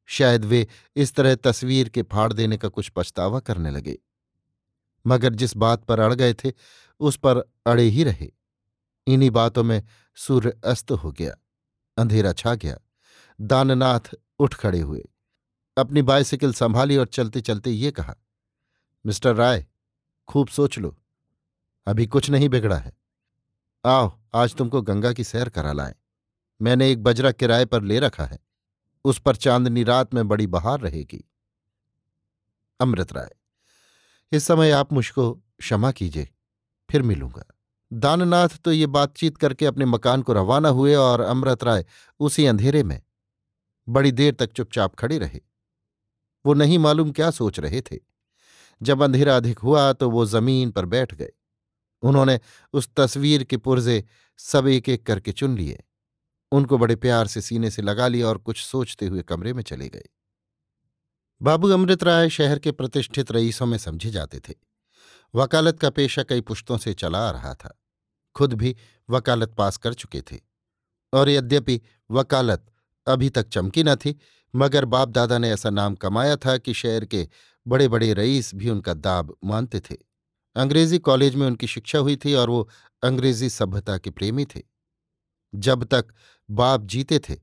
शायद 0.07 0.45
वे 0.45 0.67
इस 0.97 1.15
तरह 1.15 1.35
तस्वीर 1.35 1.89
के 1.89 2.03
फाड़ 2.03 2.33
देने 2.33 2.57
का 2.57 2.69
कुछ 2.69 2.93
पछतावा 2.97 3.41
करने 3.41 3.71
लगे। 3.71 3.99
मगर 5.07 5.35
जिस 5.35 5.57
बात 5.57 5.85
पर 5.85 6.01
अड़ 6.01 6.15
गए 6.15 6.35
थे, 6.35 6.53
उस 7.01 7.17
पर 7.17 7.39
अड़े 7.67 7.83
ही 7.83 8.05
रहे। 8.05 8.33
इन्हीं 9.07 9.31
बातों 9.31 9.65
में 9.65 9.83
सूर्य 10.19 10.61
अस्त 10.65 10.91
हो 10.93 11.13
गया, 11.13 11.35
अंधेरा 11.99 12.33
छा 12.33 12.55
गया। 12.55 12.79
दाननाथ 13.41 14.15
उठ 14.39 14.55
खड़े 14.55 14.81
हुए। 14.81 15.03
अपनी 15.77 16.03
बाइसिकल 16.03 16.53
संभाली 16.53 16.97
और 16.97 17.07
चलते 17.07 17.41
चलते 17.41 17.71
ये 17.71 17.91
कहा, 17.91 18.15
मिस्टर 19.05 19.35
राय, 19.35 19.67
खूब 20.29 20.49
सोच 20.49 20.79
लो। 20.79 20.97
अभी 21.87 22.07
कुछ 22.07 22.31
नहीं 22.31 22.49
बिगड़ा 22.49 22.77
है। 22.77 22.93
आओ, 23.85 24.19
आज 24.35 24.55
तुमको 24.55 24.83
गंगा 24.83 25.13
की 25.13 25.25
सैर 25.25 25.49
करा 25.49 25.73
लाए। 25.73 25.95
मैंने 26.61 26.91
एक 26.93 27.03
बजरा 27.03 27.33
किराए 27.33 27.65
पर 27.65 27.83
ले 27.83 27.99
रखा 27.99 28.25
है। 28.25 28.39
उस 29.05 29.21
पर 29.21 29.37
चांदनी 29.37 29.85
रात 29.85 30.15
में 30.15 30.27
बड़ी 30.29 30.47
बहार 30.47 30.81
रहेगी। 30.81 31.25
अमृत 32.81 33.13
राय, 33.13 33.31
इस 34.33 34.45
समय 34.45 34.71
आप 34.71 34.93
मुझको 34.93 35.33
क्षमा 35.35 35.93
कीजिए, 35.93 36.29
फिर 36.91 37.03
मिलूँगा। 37.03 37.45
दाननाथ 37.91 38.57
तो 38.65 38.73
ये 38.73 38.87
बातचीत 38.87 39.37
करके 39.37 39.67
अपने 39.67 39.85
मकान 39.85 40.23
को 40.23 40.33
रवाना 40.33 40.69
हुए 40.69 40.95
और 40.95 41.21
अमृत 41.21 41.65
राय 41.65 41.85
उसी 42.21 42.47
अंधेरे 42.47 42.83
में, 42.83 43.01
बड़ी 43.89 44.13
देर 44.13 44.35
तक 44.35 44.53
चुपचाप 44.53 44.95
खड़े 44.95 45.19
रहे। 45.19 45.41
वो 46.45 46.55
नहीं 46.55 46.79
मालूम 46.79 47.13
क्या 47.13 47.31
सोच 47.31 47.61
रहे 47.61 47.81
थे। 47.81 47.99
जब 48.81 49.03
अंधेरा 49.03 49.37
अधिक 49.37 49.59
हुआ 49.59 49.93
तो 49.93 50.11
वो 50.11 50.25
ज़मीन 50.27 50.71
पर 50.71 50.85
बैठ 50.87 51.15
गए। 51.15 51.33
उन्होंने 52.03 52.39
उस 52.73 52.89
तस्वीर 52.97 53.45
के 53.45 53.57
पुर्जे 53.57 54.05
सब 54.39 54.67
एक 54.67 54.89
एक 54.89 55.07
करके 55.07 55.33
चुन 55.33 55.57
लिए। 55.57 55.83
उनको 56.53 56.79
बड़े 56.79 56.97
प्यार 56.97 57.27
से 57.27 57.41
सीने 57.41 57.71
से 57.71 57.83
लगा 57.83 58.09
लिया 58.09 58.29
और 58.29 58.39
कुछ 58.39 58.63
सोचते 58.63 59.07
हुए 59.07 59.23
कमरे 59.23 59.53
में 59.53 59.63
चले 59.63 59.89
गए। 59.89 60.05
बाबू 61.41 61.69
अमृत 61.69 62.03
राय 62.05 62.29
शहर 62.31 62.59
के 62.59 62.73
प्रतिष्ठित 62.73 63.33
रईसों 63.33 63.67
में 63.67 63.79
समझे 63.79 64.11
जाते 64.11 64.41
थे। 64.41 64.55
वकालत 65.35 65.81
का 65.81 65.91
पेशा 65.91 66.23
कई 66.23 66.41
पुश्तों 66.41 66.79
से 66.79 66.95
चला 66.95 67.29
आ 67.29 67.31
रहा 67.31 67.55
था। 67.55 67.81
खुद 68.35 68.53
भी 68.53 68.77
वकालत 69.11 69.55
पास 69.55 69.77
कर 69.77 69.95
चुके 69.95 70.21
थे। 70.21 70.39
और 71.13 71.29
यद्यपि 71.29 71.81
वकालत 72.11 72.73
अभी 73.07 73.31
तक 73.31 73.49
चमकी 73.49 73.83
न 73.83 73.95
थी, 73.97 74.19
मगर 74.57 74.85
बाप 74.85 75.09
दादा 75.09 75.39
ने 75.39 75.51
ऐसा 75.51 75.71
नाम 75.71 75.95
कमाया 75.95 76.37
था 76.37 76.59
कि 76.59 76.75
शहर 76.75 77.05
के 77.05 77.29
बड़े 77.67 77.89
बड़े 77.89 78.15
रईस 78.15 78.55
भी 78.55 78.71
उनका 78.71 78.95
दाब 78.95 79.37
मानते 79.45 79.81
थे। 79.81 79.97
अंग्रेज़ी 80.57 80.99
कॉलेज 80.99 81.35
में 81.35 81.47
उनकी 81.47 81.67
शिक्षा 81.67 81.99
हुई 81.99 82.17
थी 82.17 82.35
और 82.35 82.51
वो 82.51 82.69
अंग्रेज़ी 83.03 83.51
सभ्यता 83.51 83.99
के 83.99 84.11
प्रेमी 84.11 84.45
थे। 84.45 84.63
जब 85.55 85.85
तक 85.85 86.07
बाप 86.51 86.81
जीते 86.83 87.19
थे, 87.19 87.37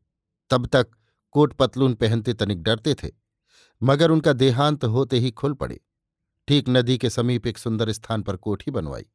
तब 0.49 0.67
तक 0.67 0.87
कोट 1.31 1.53
पतलून 1.53 1.93
पहनते 1.93 2.33
तनिक 2.33 2.63
डरते 2.63 2.93
थे, 2.93 3.11
मगर 3.83 4.11
उनका 4.11 4.33
देहांत 4.33 4.83
होते 4.85 5.19
ही 5.19 5.31
खुल 5.31 5.53
पड़े। 5.53 5.84
ठीक 6.47 6.69
नदी 6.69 6.97
के 6.97 7.09
समीप 7.09 7.47
एक 7.47 7.57
सुंदर 7.57 7.91
स्थान 7.91 8.21
पर 8.21 8.35
कोठी 8.35 8.71
बनवाई। 8.71 9.05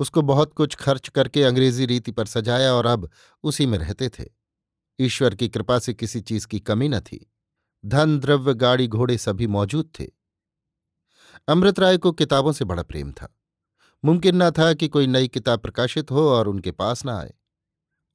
उसको 0.00 0.22
बहुत 0.22 0.52
कुछ 0.52 0.74
खर्च 0.74 1.08
करके 1.08 1.42
अंग्रेज़ी 1.42 1.86
रीति 1.86 2.12
पर 2.12 2.26
सजाया 2.26 2.74
और 2.74 2.86
अब 2.86 3.10
उसी 3.42 3.66
में 3.66 3.78
रहते 3.78 4.08
थे। 4.08 4.24
ईश्वर 5.00 5.34
की 5.34 5.48
कृपा 5.48 5.78
से 5.78 5.94
किसी 5.94 6.20
चीज़ 6.20 6.46
की 6.46 6.60
कमी 6.60 6.88
न 6.88 7.00
थी। 7.00 7.32
धन, 7.86 8.18
द्रव्य, 8.18 8.54
गाड़ी, 8.54 8.88
घोड़े 8.88 9.18
सभी 9.18 9.46
मौजूद 9.46 9.90
थे। 10.00 10.06
अमृत 11.48 11.78
राय 11.78 11.98
को 11.98 12.12
किताबों 12.12 12.52
से 12.52 12.64
बड़ा 12.64 12.82
प्रेम 12.82 13.12
था। 13.12 13.38
मुमकिन 14.04 14.42
न 14.42 14.50
था 14.50 14.74
कि 14.74 14.88
कोई 14.88 15.06
नई 15.06 15.28
किताब 15.28 15.60
प्रकाशित 15.60 16.10
हो 16.10 16.28
और 16.28 16.48
उनके 16.48 16.70
पास 16.70 17.06
न 17.06 17.08
आए। 17.08 17.34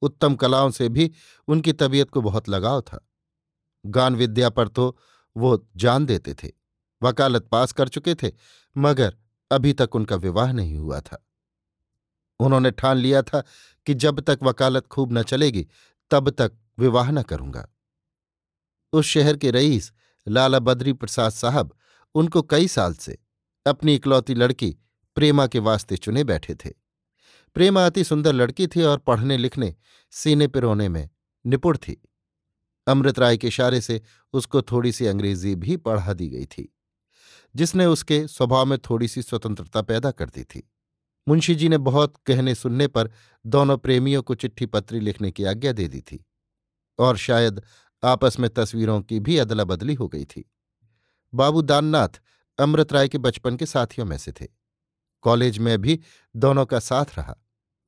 उत्तम 0.02 0.34
कलाओं 0.34 0.70
से 0.70 0.88
भी 0.88 1.10
उनकी 1.48 1.72
तबीयत 1.72 2.10
को 2.10 2.20
बहुत 2.20 2.48
लगाव 2.48 2.80
था। 2.80 3.08
गान 3.86 4.16
विद्या 4.16 4.50
पर 4.50 4.68
तो 4.68 4.98
वो 5.36 5.68
जान 5.76 6.06
देते 6.06 6.34
थे। 6.34 6.59
वकालत 7.02 7.42
पास 7.42 7.72
कर 7.72 7.88
चुके 7.88 8.14
थे, 8.14 8.32
मगर 8.76 9.16
अभी 9.50 9.72
तक 9.72 9.96
उनका 9.96 10.16
विवाह 10.16 10.52
नहीं 10.52 10.78
हुआ 10.78 11.00
था। 11.00 11.26
उन्होंने 12.40 12.70
ठान 12.70 12.96
लिया 12.96 13.22
था 13.22 13.44
कि 13.86 13.94
जब 13.94 14.20
तक 14.20 14.38
वकालत 14.42 14.86
खूब 14.86 15.12
न 15.12 15.22
चलेगी, 15.22 15.66
तब 16.10 16.30
तक 16.30 16.52
विवाह 16.78 17.10
न 17.10 17.22
करूँगा। 17.22 17.68
उस 18.92 19.06
शहर 19.06 19.36
के 19.36 19.50
रईस, 19.50 19.92
लाला 20.28 20.58
बद्री 20.58 20.92
प्रसाद 20.92 21.30
साहब, 21.30 21.76
उनको 22.14 22.42
कई 22.42 22.68
साल 22.68 22.94
से 22.94 23.18
अपनी 23.66 23.94
इकलौती 23.94 24.34
लड़की, 24.34 24.76
प्रेमा 25.14 25.46
के 25.46 25.58
वास्ते 25.58 25.96
चुने 25.96 26.24
बैठे 26.24 26.54
थे। 26.54 26.70
प्रेमा 27.54 27.86
अति 27.86 28.04
सुंदर 28.04 28.32
लड़की 28.32 28.66
थी 28.66 28.82
और 28.82 28.98
पढ़ने 28.98 29.36
लिखने 29.36 29.74
सीने 30.10 30.46
पिरोने 30.46 30.88
में 30.88 31.10
निपुण 31.46 31.76
थी। 31.76 32.10
अमृत 32.86 33.18
राय 33.18 33.36
के 33.36 33.46
इशारे 33.46 33.80
से 33.80 34.02
उसको 34.32 34.62
थोड़ी 34.62 34.92
सी 34.92 35.06
अंग्रेज़ी 35.06 35.54
भी 35.54 35.76
पढ़ा 35.76 36.12
दी 36.12 36.28
गई 36.28 36.46
थी। 36.46 36.76
जिसने 37.56 37.86
उसके 37.86 38.28
स्वभाव 38.28 38.66
में 38.66 38.78
थोड़ी 38.78 39.08
सी 39.08 39.22
स्वतंत्रता 39.22 39.82
पैदा 39.82 40.10
कर 40.10 40.28
दी 40.28 40.44
थी। 40.44 40.70
मुंशी 41.28 41.54
जी 41.54 41.68
ने 41.68 41.78
बहुत 41.78 42.14
कहने 42.26 42.54
सुनने 42.54 42.86
पर 42.86 43.10
दोनों 43.46 43.78
प्रेमियों 43.78 44.22
को 44.22 44.34
चिट्ठी 44.34 44.66
पत्री 44.66 45.00
लिखने 45.00 45.30
की 45.30 45.44
आज्ञा 45.44 45.72
दे 45.72 45.88
दी 45.88 46.00
थी 46.00 46.24
और 46.98 47.16
शायद 47.16 47.62
आपस 48.04 48.38
में 48.38 48.50
तस्वीरों 48.50 49.02
की 49.02 49.20
भी 49.20 49.36
अदला 49.36 49.64
बदली 49.64 49.94
हो 49.94 50.08
गई 50.08 50.24
थी। 50.24 50.50
बाबू 51.34 51.62
दाननाथ 51.62 52.08
अमृत 52.58 52.92
राय 52.92 53.08
के 53.08 53.18
बचपन 53.18 53.56
के 53.56 53.66
साथियों 53.66 54.06
में 54.06 54.18
से 54.18 54.32
थे। 54.32 54.46
कॉलेज 55.22 55.58
में 55.58 55.78
भी 55.78 56.00
दोनों 56.36 56.66
का 56.66 56.78
साथ 56.78 57.04
रहा। 57.16 57.36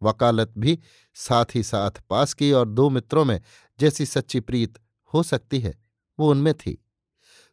वकालत 0.02 0.52
भी 0.58 0.78
साथ 1.14 1.44
ही 1.54 1.62
साथ 1.62 1.90
पास 2.10 2.34
की 2.34 2.52
और 2.52 2.68
दो 2.68 2.90
मित्रों 2.90 3.24
में 3.24 3.40
जैसी 3.80 4.06
सच्ची 4.06 4.40
प्रीत 4.40 4.78
हो 5.14 5.22
सकती 5.22 5.60
है, 5.60 5.74
वो 6.18 6.30
उनमें 6.30 6.54
थी। 6.54 6.84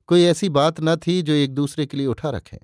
कोई 0.09 0.23
ऐसी 0.23 0.49
बात 0.49 0.75
न 0.79 0.95
थी 0.95 1.21
जो 1.21 1.33
एक 1.33 1.53
दूसरे 1.53 1.85
के 1.85 1.97
लिए 1.97 2.07
उठा 2.07 2.29
रखें। 2.29 2.57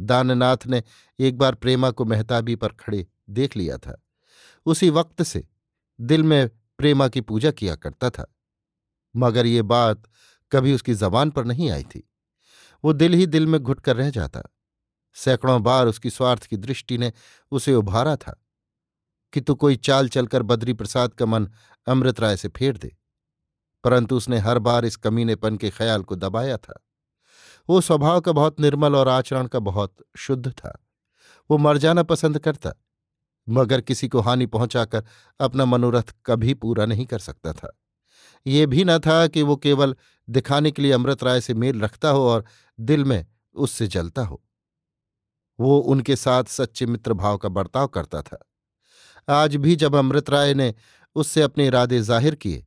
दाननाथ 0.00 0.56
ने 0.66 0.82
एक 1.18 1.38
बार 1.38 1.54
प्रेमा 1.54 1.90
को 1.90 2.04
मेहताबी 2.04 2.56
पर 2.56 2.68
खड़े 2.68 3.06
देख 3.30 3.56
लिया 3.56 3.78
था। 3.78 4.02
उसी 4.66 4.90
वक्त 4.90 5.22
से 5.22 5.48
दिल 6.00 6.22
में 6.22 6.48
प्रेमा 6.48 7.08
की 7.08 7.20
पूजा 7.20 7.50
किया 7.50 7.76
करता 7.76 8.10
था। 8.10 8.34
मगर 9.16 9.46
ये 9.46 9.62
बात 9.62 10.02
कभी 10.52 10.74
उसकी 10.74 10.94
जबान 10.94 11.30
पर 11.30 11.44
नहीं 11.44 11.70
आई 11.70 11.82
थी। 11.82 12.10
वो 12.84 12.92
दिल 12.92 13.12
ही 13.12 13.26
दिल 13.26 13.46
में 13.46 13.60
घुट 13.60 13.80
कर 13.80 13.96
रह 13.96 14.10
जाता। 14.10 14.42
सैकड़ों 15.14 15.62
बार 15.62 15.86
उसकी 15.86 16.10
स्वार्थ 16.10 16.46
की 16.46 16.56
दृष्टि 16.56 16.98
ने 16.98 17.12
उसे 17.50 17.74
उभारा 17.74 18.16
था 18.16 18.44
कि 19.32 19.40
तू 19.40 19.54
कोई 19.54 19.76
चाल 19.76 20.08
चलकर 20.08 20.42
बद्री 20.42 20.72
प्रसाद 20.72 21.14
का 21.14 21.26
मन 21.26 21.50
अमृत 21.86 22.20
राय 22.20 22.36
से 22.36 22.48
फेर 22.48 22.76
दे। 22.78 22.96
परंतु 23.84 24.16
उसने 24.16 24.38
हर 24.38 24.58
बार 24.58 24.84
इस 24.84 24.96
कमीनेपन 24.96 25.56
के 25.56 25.70
ख्याल 25.70 26.02
को 26.02 26.16
दबाया 26.16 26.56
था। 26.56 26.80
वो 27.68 27.80
स्वभाव 27.80 28.20
का 28.20 28.32
बहुत 28.32 28.60
निर्मल 28.60 28.96
और 28.96 29.08
आचरण 29.08 29.46
का 29.46 29.58
बहुत 29.60 29.94
शुद्ध 30.16 30.50
था। 30.50 30.78
वो 31.50 31.58
मर 31.58 31.78
जाना 31.78 32.02
पसंद 32.02 32.38
करता, 32.38 32.72
मगर 33.46 33.80
किसी 33.80 34.08
को 34.08 34.20
हानि 34.20 34.46
पहुंचाकर 34.46 35.04
अपना 35.40 35.64
मनोरथ 35.64 36.14
कभी 36.26 36.54
पूरा 36.54 36.86
नहीं 36.86 37.06
कर 37.06 37.18
सकता 37.18 37.52
था। 37.52 37.76
ये 38.46 38.66
भी 38.66 38.84
न 38.84 38.98
था 38.98 39.26
कि 39.26 39.42
वो 39.42 39.56
केवल 39.56 39.94
दिखाने 40.28 40.70
के 40.70 40.82
लिए 40.82 40.92
अमृत 40.92 41.22
राय 41.24 41.40
से 41.40 41.54
मेल 41.54 41.80
रखता 41.80 42.08
हो 42.08 42.28
और 42.28 42.44
दिल 42.78 43.04
में 43.04 43.24
उससे 43.54 43.86
जलता 43.86 44.22
हो। 44.22 44.42
वो 45.58 45.78
उनके 45.78 46.16
साथ 46.16 46.44
सच्चे 46.44 46.86
मित्र 46.86 47.12
भाव 47.14 47.36
का 47.36 47.48
बर्ताव 47.48 47.88
करता 47.88 48.22
था। 48.22 48.38
आज 49.28 49.56
भी 49.56 49.76
जब 49.76 49.96
अमृत 49.96 50.30
राय 50.30 50.54
ने 50.54 50.74
उससे 51.16 51.42
अपने 51.42 51.66
इरादे 51.66 52.00
ज़ाहिर 52.00 52.34
किए 52.34 52.64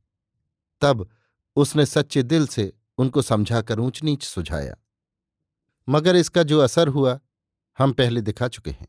तब 0.82 1.08
उसने 1.56 1.86
सच्चे 1.86 2.22
दिल 2.22 2.46
से 2.46 2.72
उनको 2.98 3.22
समझाकर 3.22 3.80
ऊंच 3.80 4.02
नीच 4.02 4.22
सुझाया, 4.22 4.76
मगर 5.88 6.16
इसका 6.16 6.42
जो 6.42 6.60
असर 6.60 6.88
हुआ, 6.88 7.18
हम 7.78 7.92
पहले 7.92 8.20
दिखा 8.20 8.48
चुके 8.48 8.70
हैं। 8.70 8.88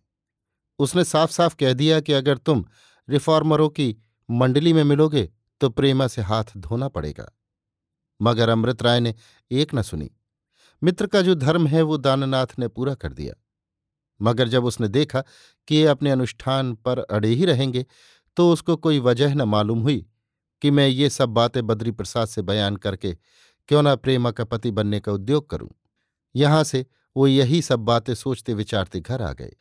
उसने 0.79 1.03
साफ़ 1.03 1.31
साफ़ 1.31 1.55
कह 1.55 1.73
दिया 1.73 1.99
कि 1.99 2.13
अगर 2.13 2.37
तुम 2.37 2.65
रिफॉर्मरों 3.07 3.69
की 3.69 3.95
मंडली 4.29 4.73
में 4.73 4.83
मिलोगे 4.83 5.29
तो 5.61 5.69
प्रेमा 5.69 6.07
से 6.07 6.21
हाथ 6.21 6.57
धोना 6.57 6.87
पड़ेगा। 6.87 7.29
मगर 8.19 8.49
अमृत 8.49 8.81
राय 8.83 8.99
ने 8.99 9.13
एक 9.51 9.73
न 9.75 9.81
सुनी। 9.81 10.09
मित्र 10.81 11.07
का 11.07 11.21
जो 11.21 11.35
धर्म 11.35 11.67
है, 11.67 11.81
वो 11.81 11.97
दाननाथ 11.97 12.47
ने 12.59 12.67
पूरा 12.67 12.95
कर 12.95 13.13
दिया। 13.13 13.33
मगर 14.19 14.47
जब 14.47 14.65
उसने 14.65 14.87
देखा 14.87 15.23
कि 15.67 15.75
ये 15.75 15.85
अपने 15.87 16.11
अनुष्ठान 16.11 16.73
पर 16.75 16.99
अड़े 16.99 17.29
ही 17.29 17.45
रहेंगे 17.45 17.85
तो 18.37 18.51
उसको 18.53 18.75
कोई 18.77 18.99
वजह 18.99 19.33
न 19.33 19.41
मालूम 19.41 19.79
हुई 19.79 20.05
कि 20.61 20.71
मैं 20.71 20.87
ये 20.87 21.09
सब 21.09 21.29
बातें 21.29 21.67
बद्री 21.67 21.91
प्रसाद 21.91 22.27
से 22.27 22.41
बयान 22.41 22.75
करके 22.75 23.17
क्यों 23.67 23.81
ना 23.81 23.95
प्रेमा 23.95 24.31
का 24.31 24.43
पति 24.43 24.71
बनने 24.71 24.99
का 24.99 25.11
उद्योग 25.11 25.49
करूँ? 25.49 25.69
यहाँ 26.35 26.63
से 26.63 26.85
वो 27.17 27.27
यही 27.27 27.61
सब 27.61 27.79
बातें 27.79 28.15
सोचते 28.15 28.53
विचारते 28.53 28.99
घर 28.99 29.21
आ 29.21 29.33
गए। 29.33 29.55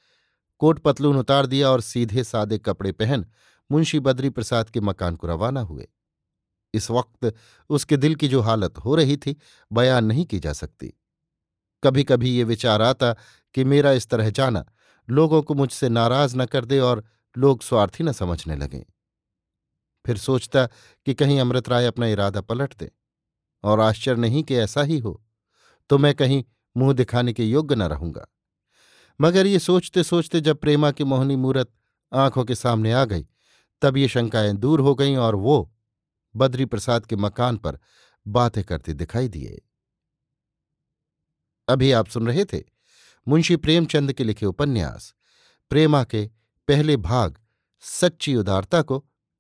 कोट 0.59 0.79
पतलून 0.79 1.17
उतार 1.17 1.47
दिया 1.47 1.71
और 1.71 1.81
सीधे 1.81 2.25
सादे 2.25 2.59
कपड़े 2.59 2.93
पहन 2.93 3.27
मुंशी 3.73 4.01
बद्री 4.01 4.31
प्रसाद 4.31 4.71
के 4.71 4.81
मकान 4.81 5.17
को 5.17 5.27
रवाना 5.27 5.61
हुए। 5.61 5.89
इस 6.75 6.91
वक्त 6.91 7.35
उसके 7.71 7.97
दिल 7.97 8.15
की 8.15 8.29
जो 8.29 8.41
हालत 8.41 8.79
हो 8.79 8.95
रही 8.95 9.17
थी, 9.17 9.37
बयान 9.73 10.05
नहीं 10.05 10.25
की 10.25 10.39
जा 10.39 10.53
सकती। 10.53 10.93
कभी 11.85 12.05
कभी 12.05 12.31
ये 12.31 12.45
विचार 12.45 12.83
आता 12.83 13.13
कि 13.55 13.65
मेरा 13.65 13.93
इस 13.93 14.09
तरह 14.09 14.31
जाना, 14.31 14.65
लोगों 15.11 15.43
को 15.43 15.55
मुझसे 15.55 15.89
नाराज़ 15.89 16.37
न 16.37 16.45
कर 16.45 16.65
दे 16.65 16.79
और 16.79 17.05
लोग 17.37 17.63
स्वार्थी 17.63 18.05
न 18.05 18.13
समझने 18.13 18.57
लगें। 18.57 18.85
फिर 20.05 20.19
सोचता 20.19 20.67
कि 21.07 21.15
कहीं 21.15 21.41
अमृत 21.41 21.69
राय 21.69 21.87
अपना 21.87 22.07
इरादा 22.07 22.41
पलट 22.41 22.75
दे, 22.75 22.91
और 23.65 23.81
आश्चर्य 23.81 24.21
नहीं 24.21 24.43
कि 24.43 24.57
ऐसा 24.57 24.83
ही 24.83 24.99
हो 24.99 25.23
तो 25.91 25.99
मैं 25.99 26.15
कहीं 26.15 26.43
मुँह 26.77 26.93
दिखाने 26.93 27.33
के 27.33 27.45
योग्य 27.45 27.75
न 27.75 27.83
रहूँगा। 27.83 28.27
मगर 29.21 29.47
ये 29.47 29.59
सोचते 29.59 30.03
सोचते 30.03 30.41
जब 30.41 30.59
प्रेमा 30.59 30.91
की 30.91 31.05
मोहनी 31.05 31.37
मूरत 31.37 31.71
आँखों 32.13 32.45
के 32.45 32.55
सामने 32.55 32.93
आ 32.93 33.05
गई, 33.05 33.27
तब 33.83 33.97
ये 33.97 34.09
शंकाएँ 34.09 34.53
दूर 34.55 34.81
हो 34.81 34.95
गईं 34.95 35.17
और 35.17 35.35
वो 35.35 35.75
बद्री 36.35 36.65
प्रसाद 36.65 37.07
के 37.07 37.17
मकान 37.17 37.57
पर 37.57 37.79
बातें 38.27 38.63
करते 38.65 38.93
दिखाई 38.93 39.29
दिए। 39.29 39.61
अभी 41.69 41.91
आप 41.93 42.09
सुन 42.09 42.27
रहे 42.27 42.45
थे 42.45 42.63
मुंशी 43.27 43.57
प्रेमचंद 43.57 44.13
के 44.13 44.25
लिखे 44.25 44.47
उपन्यास, 44.47 45.15
प्रेमा 45.71 46.03
के 46.05 46.27
पहले 46.69 46.97
भाग, 46.99 47.39
सच्ची 47.83 48.35
उदारता 48.37 48.83
को 48.83 49.05